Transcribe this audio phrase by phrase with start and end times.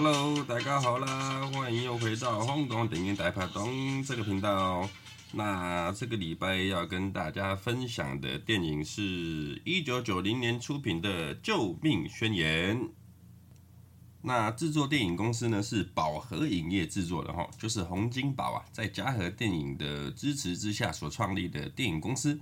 [0.00, 3.68] Hello，大家好啦，欢迎又回到香港电影大排档
[4.04, 4.88] 这个频道。
[5.32, 12.78] 那这个礼拜要跟大家分享的电影是一九九零年出品的《救命宣言》。
[14.22, 22.38] 那制作电影公司呢是宝和影业制作的哈，就是洪金宝啊，在嘉禾电影的支持之下所创立的电影公司。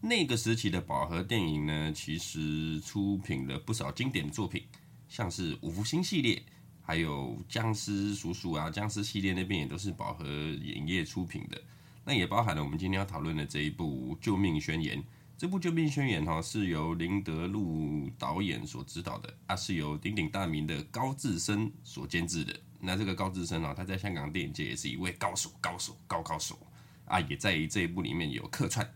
[0.00, 4.64] 那个时期的宝和电影呢，其实出品了不少经典作品，
[5.06, 6.42] 像是五福星系列，
[6.84, 11.60] 还有僵尸叔叔啊，僵尸系列那边也都是宝和影业出品的。
[12.04, 14.98] 那也包含了我们今天要讨论的这一部《救命宣言》。
[15.36, 22.54] 这部《救命宣言》哈是由林德禄导演所指导的，啊，是由鼎鼎大名的高志森所监制的。
[22.78, 26.58] 那这个高志森啊，他在香港电影界也是一位高手，高手，高高手
[27.06, 28.88] 啊，也在这一部里面有客串。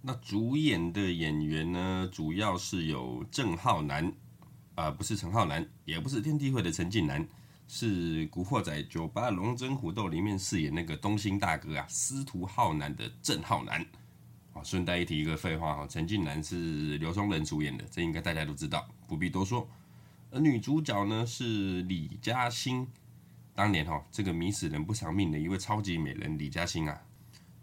[0.00, 4.12] 那主演的演员呢，主要是有郑浩南，
[4.74, 7.26] 啊、不是陈浩南，也不是天地会的陈近南，
[7.68, 13.84] 是《古惑仔酒吧龙争虎斗》里面饰演那个东兴大哥啊，司徒浩南的郑浩南。
[14.52, 19.68] 啊，顺带一提一个废话哈，陈近南是刘松仁主演的，这应该大家都知道，不必多说。
[20.30, 22.86] 而女主角呢是李嘉欣，
[23.54, 27.02] 当年哈这个迷死人不偿命的一位超级美人李嘉欣啊。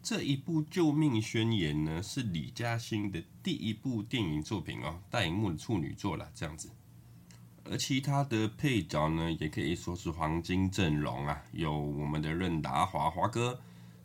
[0.04, 6.70] 这一部《救命宣言》呢，是李嘉欣的第一部电影作品哦，大荧幕的处女作了，这样子。
[7.70, 13.60] 而其他的配角呢，也可以说是黄金阵容啊，有我们的任达华华哥、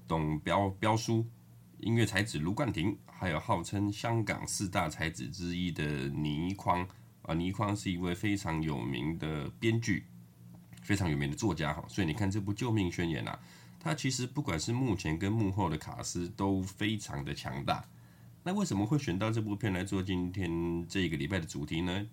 [0.07, 1.27] 董彪彪叔、
[1.79, 6.87] 音乐才子卢冠廷，还有号称香港四大才子之一的倪匡
[7.23, 10.05] 啊，倪匡是一位非常有名的编剧，
[10.83, 13.39] 非常有名的作家哈，所以你看这部《救命宣言》啊。
[13.79, 17.85] 他其实不管是幕前跟幕后的卡司都非常的强大。
[18.43, 22.07] 那为什么会选到这部片来做今天这个礼拜的主题呢？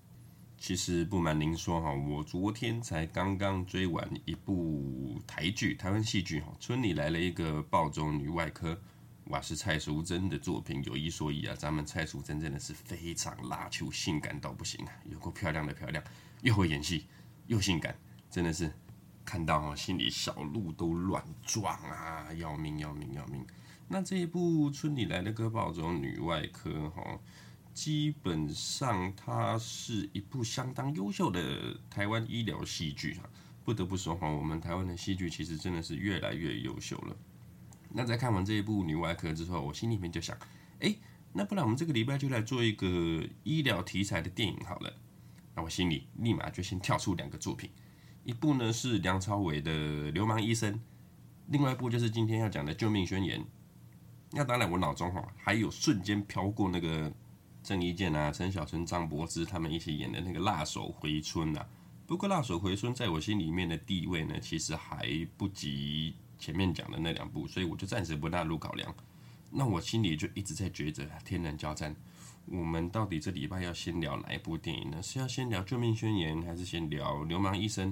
[0.58, 8.80] 其实不瞒您说哈，我昨天才刚刚追完一部台剧，台湾戏剧哈，村里来了一个暴走女外科，
[9.26, 10.84] 哇，是蔡淑臻的作品。
[10.86, 16.04] 有一说一啊，咱们蔡淑臻真的是非常拉球，性感到不行啊，有够漂亮的漂亮，
[16.42, 17.06] 又会演戏
[17.48, 17.96] 又性感，
[18.30, 18.72] 真的是。
[19.26, 23.42] 看到哈，心里小鹿都乱撞啊，要命要命要命！
[23.88, 27.18] 那这一部《村里来了个暴走女外科》哈，
[27.74, 33.30] 基本上它是一部相当优秀的台湾医疗戏剧哈。
[33.66, 37.16] 不得不说哈，我们台湾的戏剧其实真的是越来越优秀了。
[37.90, 40.38] 那在看完这一部女外科之后，我心里面就想，
[40.80, 40.94] 哎，
[41.32, 44.94] 那不然我们这个礼拜就来做一个医疗题材的电影好了。
[45.56, 47.70] 那我心里立马就先跳出两个作品。
[48.24, 49.72] 一部呢是梁朝伟的
[50.12, 50.74] 《流氓医生》，
[51.48, 53.40] 另外一部就是今天要讲的《救命宣言》。
[54.32, 57.14] 那当然，我脑中哈还有瞬间飘过那个
[57.64, 61.66] 郑伊健啊、陈小春、张柏芝他们一起演的那个《辣手回春》啊。
[62.06, 65.08] 不过《辣手回春》在我心里面的地位呢，其实还
[65.38, 68.94] 不及前面讲的那两部，所以我就暂时不纳入考量。
[69.50, 71.96] 那我心里就一直在抉择，天人交战。
[72.46, 75.02] 我们到底这礼拜要先聊哪一部电影呢？
[75.02, 77.90] 是要先聊《救命宣言》，还是先聊《流氓医生》？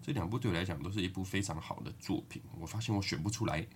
[0.00, 3.66] 这两部对我来讲都是一部非常好的作品，我发现我选不出来，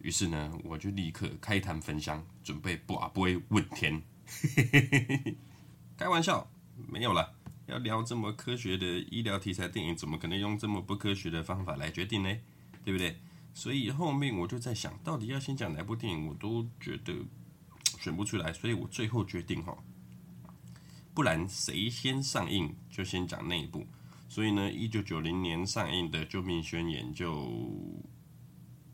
[0.00, 4.02] 于是呢，我就立刻开坛焚香，准备跋杯问天。
[5.96, 6.48] 开玩笑，
[6.88, 7.34] 没有了。
[7.66, 12.36] 要聊这么科学的医疗题材电影，怎么可能用这么不科学的方法来决定呢？
[12.84, 13.18] 对不对？
[13.54, 17.12] 所以后面我就在想，到底要先讲哪部电影，我都觉得
[17.98, 19.76] 选不出来，所以我最后决定哈，
[21.12, 23.86] 不然谁先上映就先讲那一部。
[24.28, 27.50] 所以呢，一九九零年上映的《救命宣言》就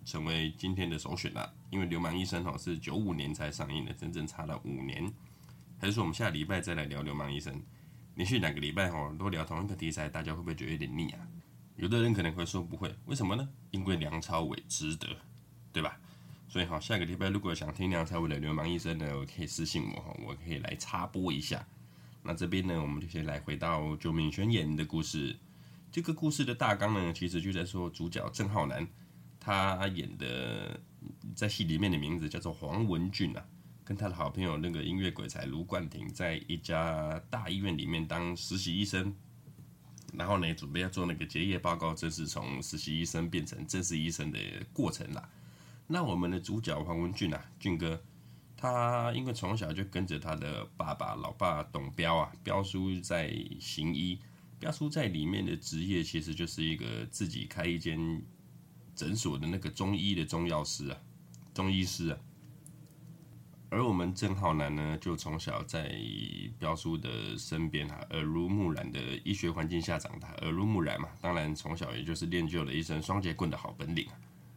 [0.04, 1.52] 成为今天的首选了。
[1.70, 5.12] 因为《流氓医生》哈是九五年才上映的，整整差了五年。
[5.78, 7.54] 还是说我们下礼拜再来聊《流氓医生》？
[8.14, 11.26] 连续两个礼拜哈都聊同一个题材，大家会不会觉得有点腻啊？
[11.76, 13.48] 有的人可能会说不会，为什么呢？
[13.70, 15.08] 因为梁朝伟值得，
[15.72, 15.98] 对吧？
[16.46, 21.66] 所以哈，下个礼拜如果想听梁朝伟的《流氓医生》呢，可以私信我哈，我可以来插播一下。
[22.22, 25.34] 那这边呢，我们就先来回到《救命宣言》的故事。
[25.90, 28.86] 这个故事的大纲呢，其实就在说主角郑浩南，
[29.44, 30.80] 他演的
[31.34, 33.44] 在戏里面的名字叫做黄文俊啊，
[33.84, 39.12] 跟他的好朋友那个音乐鬼才卢冠廷，在一家大医院里面当实习医生。
[40.14, 44.38] 然后呢，准备要做那个结业报告，这是从实习医生变成正式医生的
[44.72, 45.28] 过程啦。
[45.86, 48.00] 那我们的主角黄文俊啊，俊哥。
[48.54, 54.20] 他因为从小就跟着他的爸爸、老爸董彪啊，彪叔在行医。
[54.60, 58.22] 彪叔在里面的职业其实就是一个自己开一间
[59.02, 60.96] 诊所的那个中医的中药师啊，
[61.52, 62.18] 中医师啊。
[63.68, 65.92] 而我们郑浩南呢，就从小在
[66.56, 74.14] 彪叔的身边啊，耳濡目染的医学环境下长大，耳濡目染嘛，当然从小也就是练就了一身双截棍的好本领啊。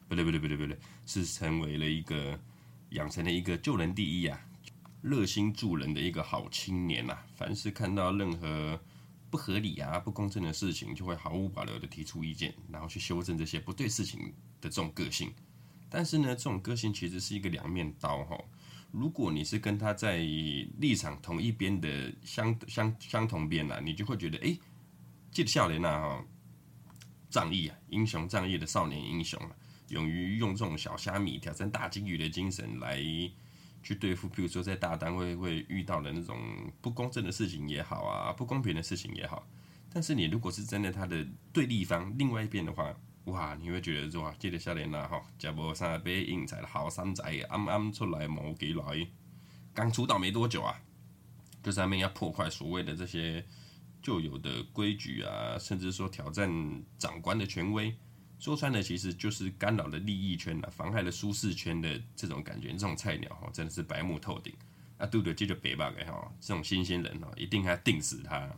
[0.08, 0.78] 不对不对不对不对，
[1.08, 2.40] 是成为了一个
[2.92, 4.40] 养成了一个救人第一啊，
[5.02, 7.18] 热心助人的一个好青年呐。
[7.36, 8.80] 凡是看到任何
[9.30, 15.34] 不合理啊、不公正的事情，就会毫无保留的提出意见，然后去修正这些不对事情的这种个性。
[15.90, 18.38] 但是呢，这种个性其实是一个两面刀哈。
[18.92, 24.58] 如果你是跟他在立场同一边的相相相同边呐，你就会觉得哎，
[25.32, 26.26] 这个少年呐哈，
[27.30, 29.56] 仗义啊，英雄仗义的少年英雄啊。
[29.90, 33.00] 勇于用这种小虾米挑战大鲸鱼的精神来
[33.86, 36.36] 去对付，比如说在大单位会遇到的那种
[36.82, 39.48] 不公正的事情也好啊，不公平的事情也好。
[39.94, 41.24] 但是你如果是站在他的
[41.54, 42.92] 对立方，另外一边的话，
[43.26, 49.08] 哇，你会觉得说哇，这个少年呐，哈，假不三杯英才好三仔，啱啱出来冇几来，
[49.72, 50.82] 刚出道没多久啊，
[51.62, 53.46] 就在那边要破坏所谓的这些
[54.02, 56.50] 旧有的规矩啊，甚至说挑战
[56.98, 57.96] 长官的权威。
[58.38, 62.72] 说穿了，其实就是干扰了利益圈了，妨害了舒适圈的这种感觉。
[62.72, 64.54] 这种菜鸟哈，真的是白目透顶。
[64.98, 68.50] 那，杜德接着北霸给哈，这种新鲜人哈，一定要定死他。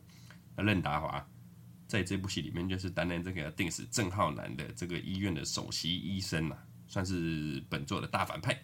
[0.56, 1.26] 那任达华
[1.88, 6.58] 在这部戏里面就是担任这个定死郑浩南的这个医院的首席医生呐，
[6.88, 8.62] 算是本作的大反派。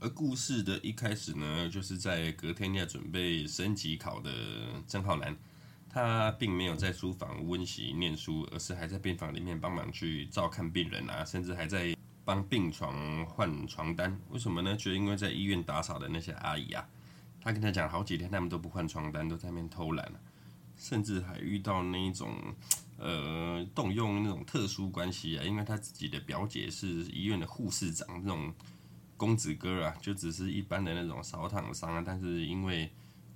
[0.00, 4.32] 而故事的一开始呢，就是在隔天要准备升级考的
[4.88, 5.36] 郑浩南。
[5.92, 14.16] 他并没有在书房温习念书，而是还在病房里面帮忙去照看病人啊，甚至还在帮病床换床单。
[14.30, 14.76] 为什么呢？
[14.76, 16.88] 就因为在医院打扫的那些阿姨啊，
[17.40, 20.12] 他跟他讲好几天，他们都不换床单，都在那边偷懒，
[20.76, 22.36] 甚至还遇到那一种
[22.96, 28.54] 呃动用那种特殊关系啊，因为他自己的表姐是医院的护士长，那种
[29.16, 32.88] 公子哥啊，就只是一般的那种扫躺伤啊，但是因为。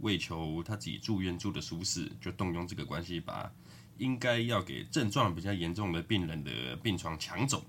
[0.05, 3.51] 为求他自己住院住的舒适，就动用这个关系，把
[3.97, 7.65] 应该要给症状比较严重的病人的病床抢走，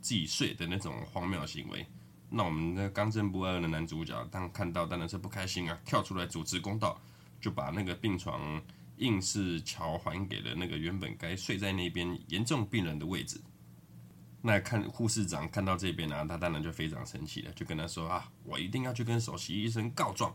[0.00, 1.86] 自己睡的那种荒谬行为。
[2.28, 7.00] 那我们的刚正不阿的男主角，当看到当然是不开心啊，跳出来主持公道，
[7.40, 8.60] 就把那个病床
[8.96, 13.40] 硬是乔还给了那个原本该睡在那边严重病人的位置。
[14.42, 20.34] 那看护士长看到这边呢、他当然就非常生气了，就跟他说啊，我一定要去跟首席医生告状。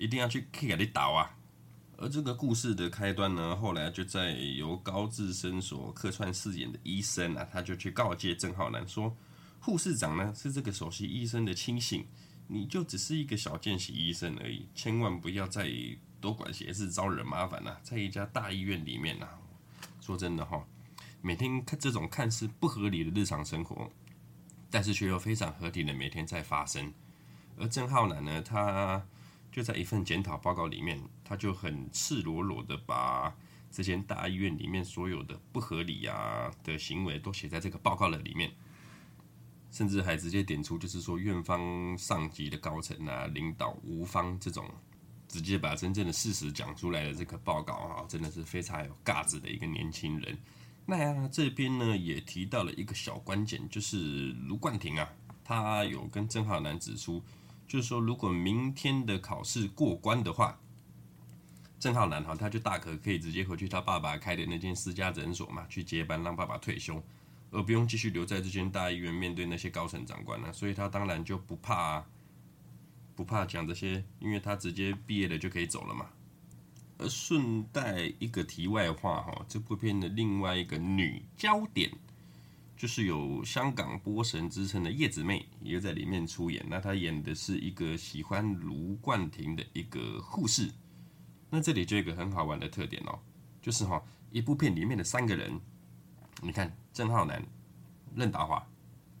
[0.00, 1.36] 一定要去给你倒啊！
[1.98, 9.14] 而这个故事的开端呢，后来就在由高志森所客串饰演的医生啊，他就去告诫郑浩南说，
[9.60, 12.06] 护士长呢是这个首席医生的亲信，
[12.46, 15.70] 你就只是一个小见习医生而已，千万不要再
[16.18, 17.80] 多管闲事，招惹麻烦了、啊。
[17.82, 19.38] 在一家大医院里面呐、啊，
[20.00, 20.64] 说真的哈，
[21.20, 23.92] 每天看这种看似不合理的日常生活，
[24.70, 26.90] 但是却又非常合理的每天在发生。
[27.58, 29.04] 而郑浩南呢，他。
[29.52, 33.34] 就在一份检讨报告里面，他就很赤裸裸的把
[33.68, 38.52] 这间大医院里面所有的不合理啊的行为都写在这个报告的里面，
[39.70, 44.70] 甚至还直接点出，就是说院方上级的高层啊、领导无方这种，
[45.26, 50.38] 直接把真正的事实讲出来的这个报告啊，真的是非常有架子的一个年轻人。
[50.86, 55.12] 那呀，这边呢也提到了一个小关键，就是卢冠廷啊，
[55.42, 57.20] 他有跟郑浩南指出。
[57.70, 60.58] 就是说，如果明天的考试过关的话，
[61.78, 67.00] 郑浩南哈他就大可可以直接回去他爸爸开的那间私家诊所嘛，去接班让爸爸退休，
[67.52, 70.52] 而不用继续留在这间大医院面对那些高层长官了。
[70.52, 72.04] 所以他当然就不怕
[73.14, 76.06] 不怕讲这些，因为他直接毕业了就可以走了嘛。
[76.98, 81.88] 而顺带一个题外话哈，这部片的另外一个女焦点。
[82.80, 90.72] 就是有香港波神之称的叶子妹也在里面出演，那她演的是一个喜欢卢冠廷的一个护士。
[91.50, 93.18] 那这里就有一个很好玩的特点哦，
[93.60, 95.60] 就是哈一部片里面的三个人，
[96.40, 97.44] 你看郑浩南、
[98.14, 98.66] 任达华、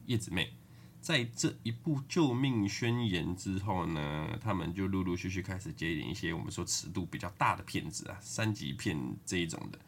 [0.06, 0.54] 叶子妹，
[0.98, 9.78] 在这一部《救命宣言》之后呢，他们就陆陆续续开始接演一些我们说尺度比较大的片子啊，三级片这一种的。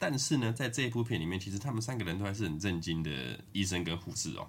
[0.00, 4.48] 但是呢，在这一部片里面，其实他们三个人都还是很正经的医生跟护士哦。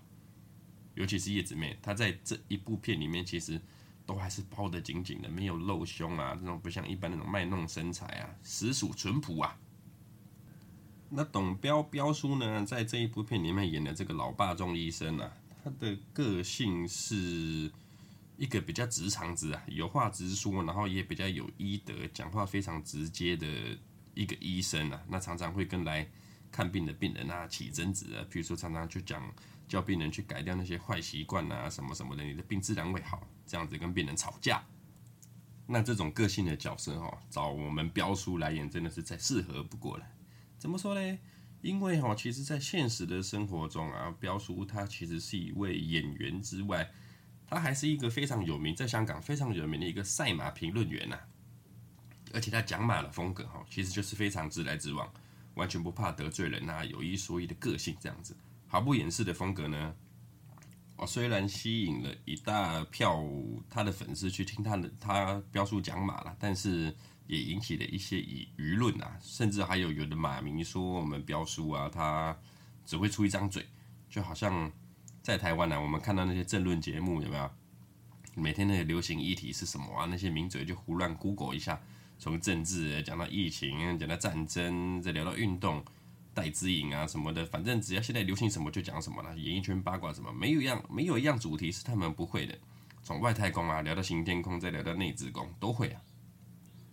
[0.96, 3.60] 尤其是叶子妹，她在这一部片里面，其实
[4.06, 9.60] 都还是包得紧紧的，没有露胸啊，这种不像一般那种卖弄身材啊，实属淳朴啊。
[11.10, 17.70] 那董彪彪叔呢，在这一部片里面演的这个老爸中医生啊，他的个性是
[18.38, 23.48] 一个比较直肠子啊，有话直说，然后也比较有医德，讲话非常直接的。
[24.14, 26.08] 一个医生啊，那常常会跟来
[26.52, 29.24] 看病的病人啊起争执啊，比如说常常就讲
[29.68, 33.28] 叫病人去改掉那些坏习惯啊什么什么的，你的病自然会好。
[33.44, 34.64] 这样子跟病人吵架，
[35.68, 40.06] 那这种个性的角色哈，找我们标叔来演真的是再适合不过了。
[40.58, 41.20] 怎么说呢？
[41.62, 46.90] 因为哈，其实在现实的生活中啊，标叔他其实是一位演员之外，
[47.46, 51.20] 他还是一个非常有名，在香港非常有名的一个赛马评论员呐。
[52.34, 55.12] 而且他讲马的风格哈，其实就是非常直来直往，
[55.56, 58.36] 完全不怕得罪人呐，有一说一的个性这样子，
[58.68, 59.96] 毫不掩饰的风格呢。
[60.96, 63.24] 我，虽然吸引了一大票
[63.70, 66.96] 他的粉丝去听他的他标叔讲马了，但是
[67.28, 72.38] 也引起了一些舆舆论啊，甚至还有有的马迷说我们标叔啊，他
[72.86, 73.66] 只会出一张嘴，
[74.10, 74.72] 就好像
[75.22, 77.50] 在台湾呢、啊，我们看到那些政论节目有没有？
[78.34, 80.06] 每天那些流行议题是什么啊？
[80.10, 81.82] 那些名嘴就胡乱 Google 一下。
[82.22, 85.84] 从政治讲到疫情，讲到战争，再聊到运动、
[86.36, 89.36] 戴资颖啊什么的，反正只要现在流行什么就讲什么了。
[89.36, 92.56] 演艺圈八卦什么，没有一样没有一样主题是他们不会的。
[93.02, 96.02] 从外太空啊聊到行天空，再聊到内子宫，都会啊。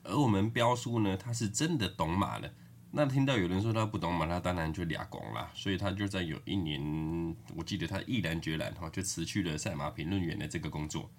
[0.02, 2.50] 而我们标叔呢，他是真的懂马的。
[2.90, 5.50] 那听到有人说他不懂马，他当然就俩拱了。
[5.54, 11.11] 所以他就在有一年，我记得他毅然决然哈，就辞去了赛马评论员的这个工作，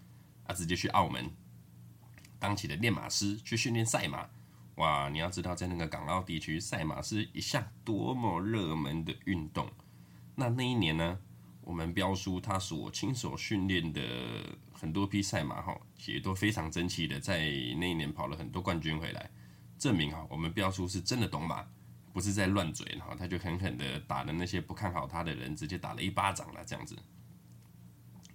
[0.48, 1.30] 他直接去澳门。
[2.40, 4.28] 当起了练马师，去训练赛马。
[4.76, 9.70] 哇，你要知道，在那个港澳地区，赛马是一项多么热门的运动。
[10.36, 11.20] 那那一年呢，
[11.60, 14.02] 我们标叔他所亲手训练的
[14.72, 17.40] 很多匹赛马，哈，也都非常争气的，在
[17.78, 19.30] 那一年跑了很多冠军回来，
[19.78, 21.68] 证明哈，我们标叔是真的懂马，
[22.14, 26.98] 不是在乱嘴，然后他就狠狠的打了那些不看好他的人，直接打了一巴掌了，这样子。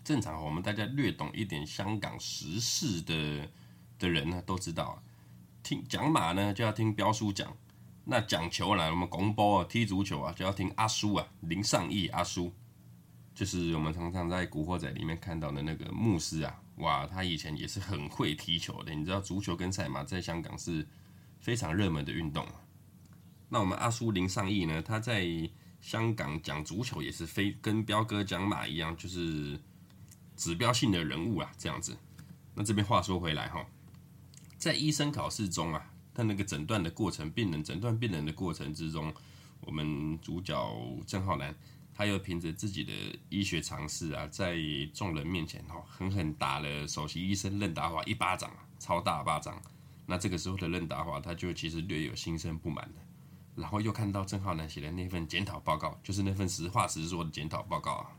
[0.05, 3.51] 正常，我们大家略懂一点香港时事的。
[3.99, 4.97] 的人呢都知道啊，
[5.63, 7.57] 听讲马呢就要听标叔讲，
[8.05, 12.53] 那讲球呢，我们广播啊踢足球啊就要听阿叔啊林尚义阿叔，
[13.35, 20.87] 就是我们常常在古惑仔里面看到的那个牧师啊，哇，他以前也是很会踢球的，你知道足球跟赛马在香港是
[21.39, 22.47] 非常热门的运动。
[23.49, 25.27] 那我们阿叔林尚义呢，他在
[25.81, 29.61] 香港讲足球也是非跟彪哥讲马一样，就是
[30.35, 31.97] 指标性的人物啊，这样子。
[32.55, 33.65] 那这边话说回来哈。
[34.65, 39.13] 在医生考试中啊，他那个诊断的过程，病人诊断病人的过程之中，
[39.61, 40.75] 我们主角
[41.07, 41.55] 郑浩南，
[41.93, 42.91] 他又凭着自己的
[43.29, 44.57] 医学常识啊，在
[44.95, 49.61] 众人面前哈，狠狠打了首席医生任达华一巴掌，超大巴掌。
[50.07, 53.01] 那这个时候的任达华，他就其实略有心生不满的。
[53.57, 58.11] 然后又看到郑浩南写的那份检讨报告，就是那份实话实说的检讨报告啊。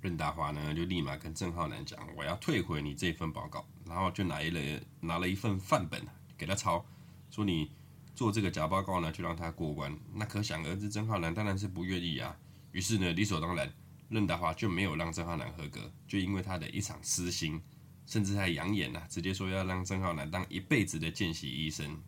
[0.00, 6.04] 任达华呢，就立马跟郑浩南讲：“我要退回你这份报告。”然后就拿了拿了一份范本
[6.36, 6.84] 给他抄，
[7.30, 7.70] 说：“你
[8.14, 12.36] 做这个假报告呢，就让他过关。”那可想而知，郑浩南当然是不愿意啊。
[12.72, 13.72] 于是呢，理所当然，
[14.08, 17.60] 任达华就没有让郑浩南合格，就因为他的一场私心，
[18.06, 22.00] 甚至还扬言啊，直接说要让郑浩南当一辈子的见习医生。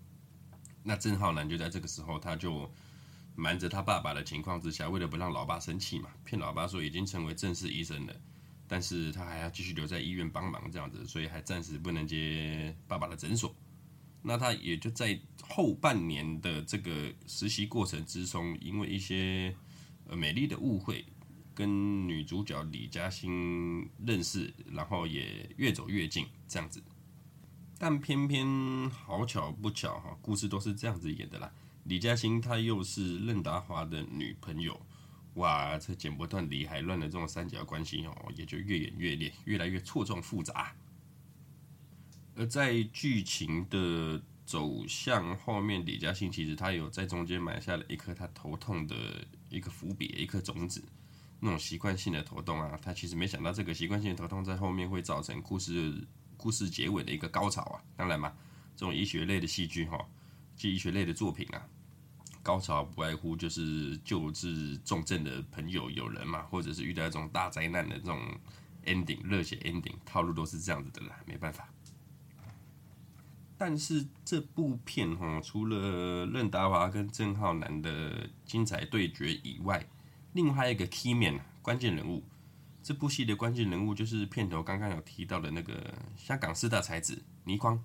[0.83, 2.71] 那郑浩南就在这个时候，他就。
[3.39, 8.17] 瞒着他爸爸的情况之下，为了不让老爸生气嘛，骗老爸说已经成为正式医生了，
[8.69, 13.55] 但是他还要继续留在医院帮忙这样子，所以还暂时不能接爸爸的诊所。
[14.23, 19.55] 那他也就在后半年的这个实习过程之中，因为一些
[20.09, 21.05] 呃美丽的误会，
[21.55, 26.83] 跟女主角李嘉欣认识，然后也越走越近这样子。
[27.79, 31.53] 但偏偏好巧不巧哈，故事都是这样子演的啦。
[31.85, 34.81] 李嘉欣她又是任达华的女朋友，
[35.37, 40.75] 哇，这剪不断理还乱的这种三角关系哦，也就越演越烈，越来越错综复杂。
[42.35, 48.97] 而在剧情的走向后面，李嘉欣其实她有在中间埋下了一颗她头痛的
[49.51, 50.83] 一个伏笔，一颗种子，
[51.39, 56.03] 那种习惯性的头痛啊，她其实没想到这个习惯性的头痛在后面会造成故事
[56.39, 57.83] 故事结尾的一个高潮啊。
[57.95, 58.33] 当然嘛，
[58.75, 60.07] 这种医学类的戏剧哈，
[60.57, 61.69] 即医学类的作品啊。
[62.47, 68.21] 高潮不外乎就是救治重症的朋友友人嘛，或者是遇到一种大灾难的这种
[68.85, 71.69] ending 热血 ending 套路都是这样子的啦，没办法。
[73.59, 79.85] 但是这部片哈，除了任达华跟郑浩南的精彩对决以外，
[80.33, 82.23] 另外一个 key man 关键人物。
[82.81, 87.83] 这部戏的关键人物就是片头刚刚有提到的那个香港四大才子倪匡，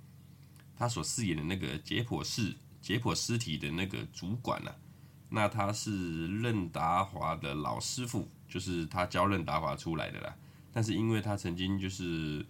[0.78, 2.56] 他所饰演的那个解剖室。
[2.82, 4.76] 解剖尸体的那个主管呢、啊？
[5.30, 10.36] 那他是任达华的老师傅，就是他教任达华出来的啦。
[10.74, 12.46] 但是因为他曾经就是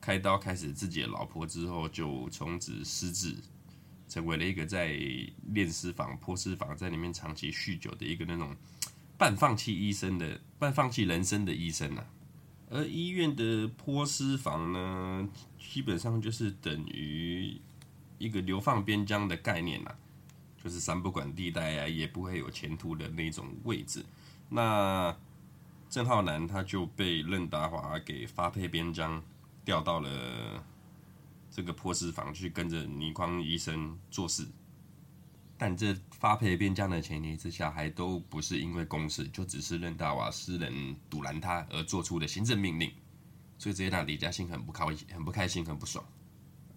[0.00, 3.36] 开刀开始自己的老婆之后，就从此失智，
[4.08, 4.96] 成为了一个在
[5.52, 8.56] 炼尸房、破尸房在里面长期酗酒的一个那种
[9.18, 12.06] 半放弃医生的、半放弃人生的医生啊。
[12.70, 17.60] 而医院的破尸房呢，基本上就是等于
[18.22, 19.92] 一个流放边疆的概念啊，
[20.62, 24.04] 就是三不管地带啊，也不会有前途的那种位置。
[24.48, 25.12] 那
[25.90, 29.20] 郑浩南他就被任达华给发配边疆，
[29.64, 30.64] 调到了
[31.50, 34.46] 这个破事房去跟着倪匡医生做事。
[35.58, 42.92] 但这发配边疆的前提之下，还都不是因为公事，就只是任达华私人阻拦他而做出的行政命令，
[43.58, 46.04] 所以这也让李嘉欣很不开心、很不开心、很不爽。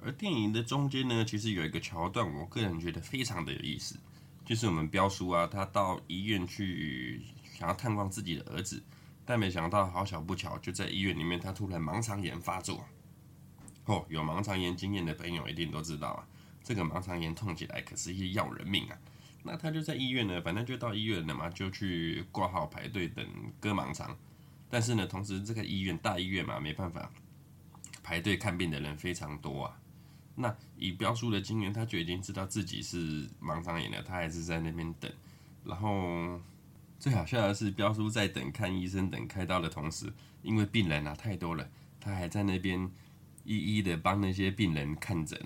[0.06, 3.98] 而电影的中间呢，其实有一个桥段，我个人觉得非常的有意思，
[4.46, 8.84] 就是我们标叔啊，他到医院去想要探望自己的儿子，
[9.26, 12.86] 但没想到好巧不巧，就在医院里面，他突然盲肠炎发作。
[13.86, 16.28] 哦，有盲肠炎经验的朋友一定都知道啊。
[16.64, 18.98] 这个盲肠炎痛起来可是一要人命啊！
[19.42, 23.26] 那他就在医院呢，反正就到医院了嘛，就去挂号排队等
[23.60, 24.16] 割盲肠。
[24.70, 27.12] 但是呢，同时这个医院大医院嘛，没办法，
[28.04, 29.78] 排队看病的人非常多啊。
[30.36, 35.12] 那以标叔的经验，他就已经知道自己是盲肠炎了，他还是在那边等。
[35.63, 36.39] 然后
[37.00, 40.12] 最好笑的是，标叔在等看医生、等开刀的同时，
[40.42, 41.68] 因为病人啊太多了，
[42.00, 42.92] 他还在那边
[43.44, 45.39] 一一的帮那些病人看诊。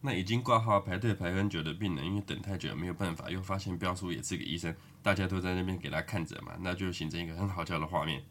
[0.00, 8.22] 那已经挂号排队排很久的病人，因为等太久没有办法，又发现标叔也是个医生，大家都在那边给他看诊嘛，那就形成一个很好笑的画面。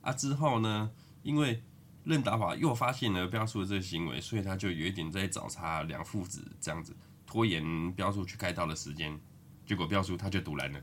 [0.00, 0.90] 啊，之后呢，
[1.22, 1.62] 因为
[2.04, 9.18] 任达华又发现了标叔的这个行为，所以他就有一点在找茬两父子这样子拖延标叔去开刀的时间，
[9.64, 10.80] 结果标叔他就赌烂了，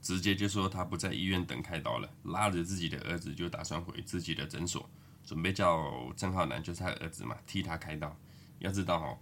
[0.00, 4.88] 直接就说他不在医院等开刀了，拉着自己的儿子就打算回自己的诊所，
[5.24, 8.16] 准备叫郑浩南就是他儿子嘛替他开刀。
[8.58, 9.18] 要知道哦。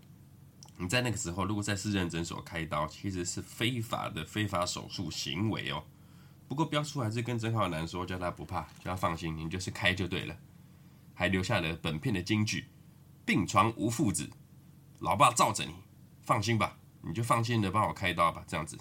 [0.79, 5.83] 你在那个时候，如果在私人诊所开刀，其实是非法的非法手术行为哦。
[6.47, 10.37] 不过标叔还是跟郑浩南说，叫他不怕，叫他放心，你就是开就对了。
[11.17, 12.67] 还留下了本片的金句
[13.27, 14.31] ：“病床无父子，
[15.01, 15.75] 老爸罩着你，
[16.23, 18.79] 放心吧，你就放心的帮我开刀吧。”这样子。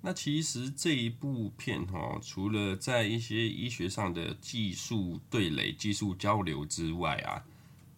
[0.00, 7.44] 那其实这一部片哦，除了在一些医学上的技术对垒、技术交流之外啊。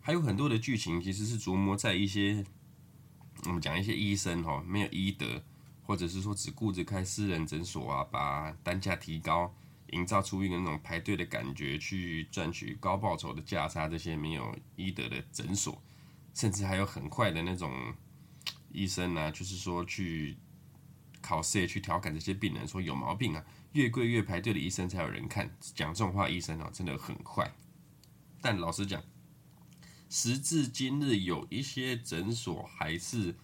[0.01, 2.45] 还有很多的剧情其实是琢磨在一些，
[3.47, 5.43] 我们讲一些医生哈没有医德，
[5.83, 9.53] 或者是说只顾着开私人诊所啊，把单价提高，
[9.89, 13.89] 营造出一个那种排队的感觉，去赚取高报酬的价差。
[13.89, 15.83] 这些没有医德的诊所，
[16.35, 17.95] 甚至还有很坏的那种
[18.71, 20.37] 医生啊，就是说去
[21.21, 25.55] 考试去调侃这些病人，说有毛病啊，越贵越排队的医生才有人看。
[25.61, 27.53] 讲这种话，医生啊真的很坏。
[28.41, 29.03] 但老实讲。
[30.09, 33.35] 时至今日，有一些诊所还是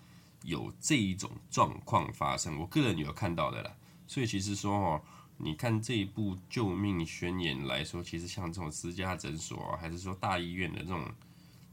[0.44, 3.76] 有这一种状况发生，我个人有看到的啦。
[4.06, 5.02] 所以其实说哦，
[5.44, 11.04] 你看这一部《救命宣言》来说，其实像这种私家诊所，还是说大医院的这种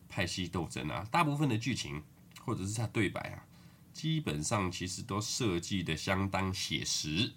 [0.09, 2.01] 派系斗争啊，大部分的剧情
[2.43, 3.45] 或者是他对白啊，
[3.93, 7.31] 基本上其实都设计的相当写实。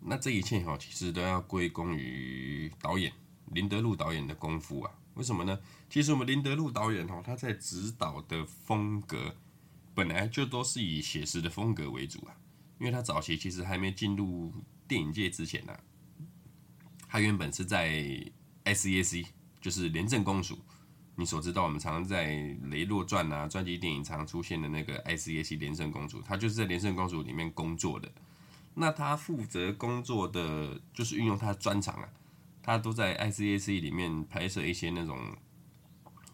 [0.00, 3.10] 那这一切哈，其实都要归功于导演
[3.46, 4.92] 林德禄导演的功夫啊。
[5.14, 5.58] 为什么呢？
[5.88, 9.34] 其实我们林德禄导演哦，他在指导的风格
[9.94, 12.36] 本来就都是以写实的风格为主啊。
[12.78, 14.52] 因为他早期其实还没进入
[14.86, 15.78] 电影界之前呢，
[17.08, 17.90] 他原本是在
[18.64, 19.26] SAC，
[19.60, 20.58] 就是廉政公署。
[21.14, 22.30] 你所知道，我们常常在
[22.68, 28.12] 《雷洛传》啊专辑电影常出现的那个 SAC 廉政公署，他就是在廉政公署里面工作的。
[28.74, 32.08] 那他负责工作的就是运用他的专长啊。
[32.62, 35.36] 他都在 ICAC 里面拍摄一些那种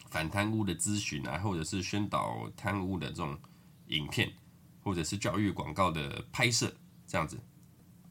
[0.09, 3.39] 反贪污的咨询啊，或者是宣导贪污的这种
[3.89, 4.33] 影片，
[4.83, 7.41] 或者是教育广告的拍摄这样子。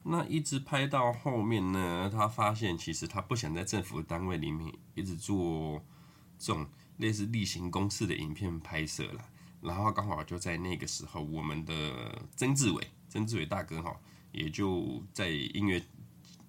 [0.03, 5.83] 那一直拍到后面呢，他发现其实他不想在政府单位里面一直做
[6.39, 9.29] 这种类似例行公事的影片拍摄了。
[9.61, 13.95] 然后刚好就在那个时候，我们的曾志伟，曾志伟大哥哈，
[14.31, 15.83] 也就在音乐。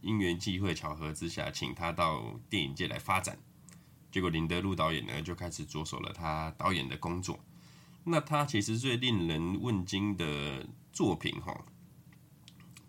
[0.00, 3.38] 因缘际会巧合之下，请他到电影界来发展，
[4.10, 7.38] 结果林德禄导演呢就开始着手了他导演的工作。
[8.04, 11.64] 那他其实最令人问津的作品哈，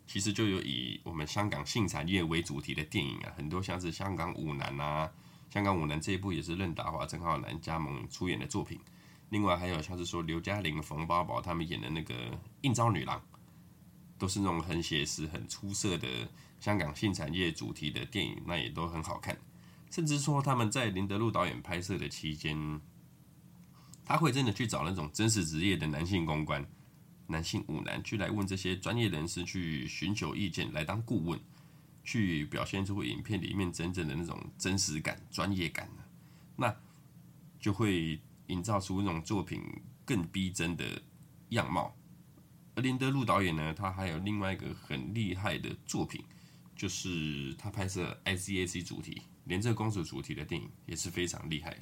[0.08, 5.12] 其实就有以我们香港性产业为主题的电影啊，很多像是《香港舞男》啊，
[5.54, 8.80] 《香港舞男》这一部也是任达华、郑浩南加盟出演的作品。
[9.30, 12.14] 另外还有像是说刘嘉玲、冯宝宝他们演的那个
[12.62, 13.20] 《应召女郎》，
[14.18, 16.08] 都是那种很写实、很出色的。
[16.60, 19.38] 香港性产业主题的电影，那也都很好看。
[19.92, 22.80] 甚至说他们在林德禄导演拍摄的期间，
[24.06, 26.66] 他会真的去找那种真实职业的男性公关、
[27.28, 31.40] 男性舞男去来问这些专业人士去寻求意见，来当顾问，
[32.04, 35.90] 去表现出影片里面真正的那种真实感、专业感，
[36.56, 36.76] 那
[37.60, 39.64] 就会营造出那种作品
[40.06, 41.02] 更逼真的
[41.50, 41.96] 样貌。
[42.76, 46.22] 而林德禄导演呢，他还有另外一个很厉害的作品，
[46.76, 51.82] 就是他拍摄 ICAC 主题、连泽公主主题的电影，也是非常厉害的。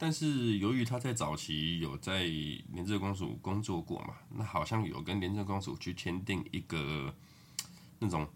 [0.00, 7.14] 但是由于他在早期有在廉政公署工作过嘛，那好像有跟廉政公署去签订一个
[7.98, 8.26] 那种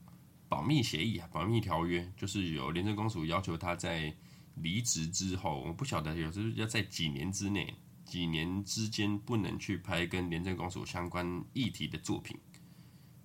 [0.48, 4.14] 保密协议啊，保密条约，就是有廉政公署要求他在
[4.56, 7.74] 离职之后，我不晓得有时要在几年之内。
[8.04, 12.38] 几年之间不能去拍跟廉政公署相关议题的作品，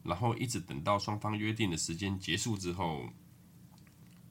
[0.03, 3.09] 然后一直等到双方约定的时间结束之后，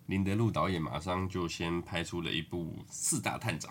[0.07, 3.71] 林德禄导演马上就先拍出了一部《四大探长》，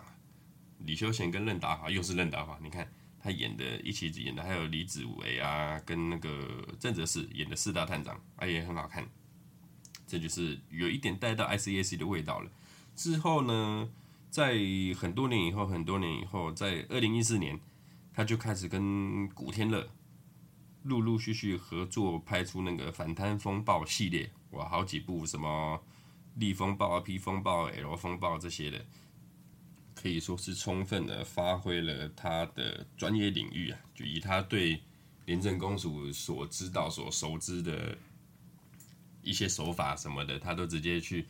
[0.80, 9.08] 李修贤跟任达华又是任达华，你看他演的一起演的还有李子维啊，跟那个郑则仕演的四大探长，哎也很好看，
[10.06, 12.52] 这就是有一点带到 ICAC 的味道了。
[12.96, 13.90] 之后呢？
[14.30, 14.58] 在
[15.00, 17.58] 很多年以后，很多年以后，在二零一四年，
[18.14, 19.90] 他就开始跟古天乐
[20.84, 25.82] 陆陆续续合作，拍出那个反贪风暴系列，哇，好几部什么
[26.36, 28.86] 逆风暴、P 风暴、L 风暴这些的，
[30.00, 34.82] 可以说是充分的发挥了他的专业领域啊，就以他对
[35.26, 37.98] 廉政公署所知道、所熟知的
[39.24, 41.26] 一些手法什么的，他都直接去。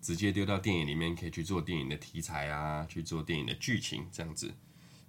[0.00, 4.54] 直接丢到电影里面，可以去做电影的题材啊，去做电影的剧情这样子。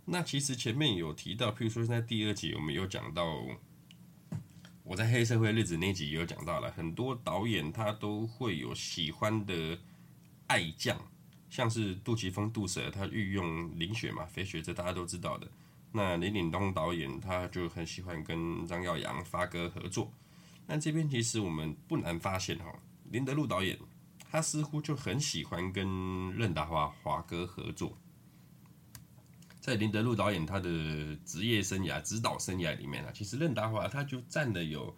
[0.05, 3.45] 那其实前面有提到，譬如说在第二集我们有讲到，
[4.83, 9.77] 我在黑社会日子那集也有讲到了，很多导演他都会有喜欢的
[10.47, 10.99] 爱将，
[11.49, 15.47] 像是杜琪峰杜社他御用林雪嘛，飞雪这大家都知道的。
[15.91, 20.11] 那林岭东导演他就很喜欢跟张耀扬发哥合作。
[20.67, 22.65] 那这边其实我们不难发现哈，
[23.11, 23.77] 林德禄导演。
[24.31, 27.97] 他似乎就很喜欢跟任达华华哥合作。
[29.59, 30.69] 在林德禄导演他的
[31.25, 34.95] 职业生涯、指导生涯里面啊，其实任达华他就占了有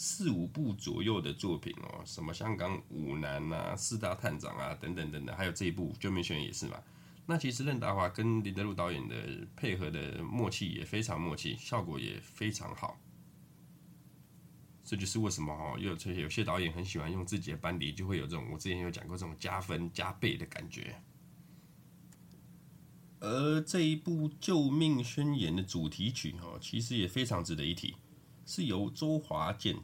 [0.00, 6.80] 四五部左右的作品哦，什么香港舞男啊、四大探长啊等等等等，还有这一部《救命宣言》也是嘛。
[7.26, 9.16] 那其实任达华跟林德禄导演的
[9.56, 12.96] 配合的默契也非常默契，效果也非常好。
[14.84, 20.94] 这就是为什么哈，有些有些导演很喜欢用自己的班底，就会有这种我之前有讲过这种加分加倍的感觉。
[23.18, 27.96] 而这一部《救命宣言》的主题曲哈，其实也非常值得一提，
[28.48, 29.76] 是由周华健，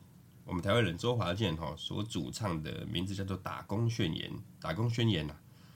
[0.46, 4.30] 我们台湾人周华健哈所主唱的，名字叫做《打工宣言》。
[4.58, 5.34] 打工宣言呐，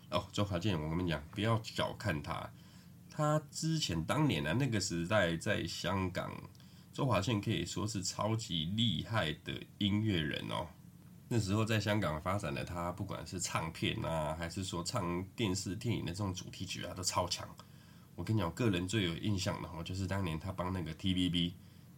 [0.08, 2.50] 哦，周华健，我跟你讲，不要小看他，
[3.10, 6.32] 他之前当年啊那个时代在香港。
[6.90, 10.66] 周华健可以说是超级厉害的音乐人哦。
[11.28, 17.46] 那时候在香港发展的他，不管是唱片啊，还是说唱电视电影的这种主题曲啊，都超强。
[18.16, 21.50] 我跟你讲，我个人最有印象的哦，就是当年他帮那个 TVB《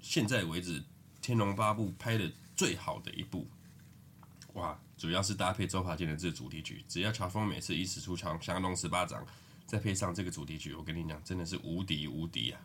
[0.00, 0.80] 现在为止
[1.20, 2.32] 《天龙八部》拍的。
[2.56, 3.46] 最好的一部，
[4.54, 4.80] 哇！
[4.96, 9.22] 主要是搭配周华健的这个主题曲，只要乔峰每次一使出强降龙十八掌，
[9.66, 12.60] 再配上这个主题曲，我跟你讲，真的是无敌无敌啊！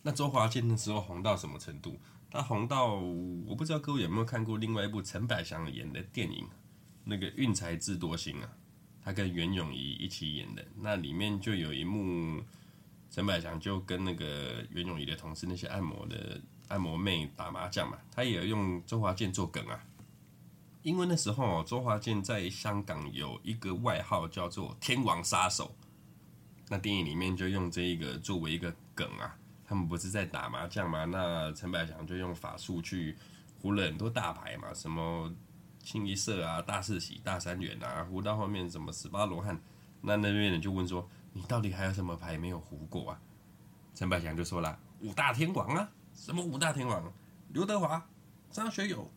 [0.00, 2.00] 那周华健那时候红到什么程度？
[2.30, 6.48] 他红到我不知道各位有没有看过另外一部陈百祥演的电影，
[7.04, 8.50] 那个《运财智多星》啊，
[9.02, 12.42] 他跟袁咏仪一起演的，那里面就有一幕，
[13.14, 16.40] 陈百祥就跟那个袁咏仪的同事那些按摩的。
[16.68, 19.78] 按摩妹打麻将嘛，他也用周华健做梗啊。
[20.82, 25.76] 因为那时候周华健在香港有一个外号叫做“天王杀手”，
[26.70, 29.36] 那电影里面就用这一个作为一个梗啊。
[29.66, 31.04] 他们不是在打麻将吗？
[31.04, 33.14] 那陈百祥就用法术去
[33.60, 35.30] 胡了很多大牌嘛，什么
[35.80, 39.60] 清一色啊、大四喜、大三元啊，胡到后面什么十八罗汉。
[40.00, 43.20] 那那边人就问说：“你到底还有什么牌没有胡过啊？”
[43.94, 47.12] 陈百祥就说了：“五大天王啊。”什么五大天王？
[47.48, 48.08] 刘德华、
[48.50, 49.10] 张学友、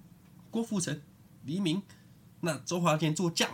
[0.50, 1.00] 郭富城、
[1.44, 1.82] 黎明，
[2.42, 3.50] 那周华健做将。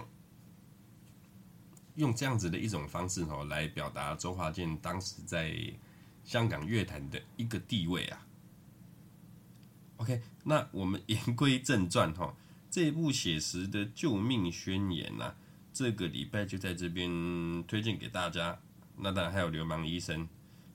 [1.96, 5.54] 用这样子的一种方式哦，来表达周华健当时在
[6.24, 8.26] 香港乐坛的一个地位啊。
[9.98, 12.34] OK，那我们言归正传哈，
[12.72, 15.36] 这部写实的救命宣言呐、
[15.74, 18.60] 这个礼拜就在这边推荐给大家。
[18.96, 20.28] 那当然还有流氓医生，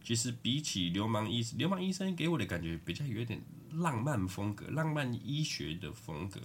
[0.02, 3.40] 其实比起流氓医流氓医生给我的感觉比较有点
[3.74, 6.40] 浪漫风格，浪漫医学的风格。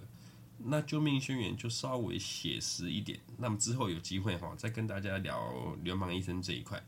[0.66, 3.18] 那救命宣言就稍微写实一点。
[3.38, 6.80] 那么之后有机会哈，再跟大家聊流氓医生这一块。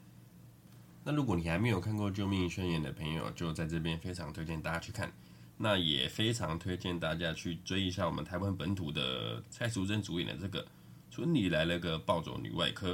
[1.03, 5.13] 那如果你还没有看过救命宣言的朋友，就在这边非常推荐大家去看。
[5.59, 10.63] 那也非常推荐大家去追一下我们台湾本土的蔡淑臻主演的这个
[11.11, 12.93] 《村里来了个暴走女外科》。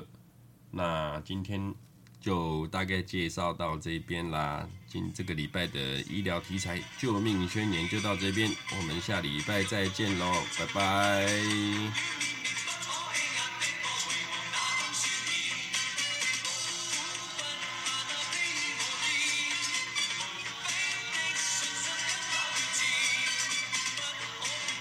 [0.71, 1.75] 那今天
[2.21, 4.69] 就大概介绍到这边啦。
[4.87, 12.42] 今这个礼拜的医疗题材《救命宣言》就到这边，我们下礼拜再见喽，拜拜。